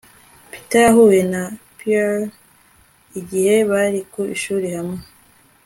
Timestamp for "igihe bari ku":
3.19-4.21